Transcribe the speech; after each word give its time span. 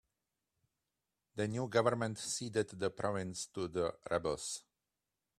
The 1.35 1.47
new 1.47 1.67
government 1.67 2.17
ceded 2.17 2.69
the 2.69 2.89
province 2.89 3.45
to 3.53 3.67
the 3.67 3.93
rebels. 4.09 4.63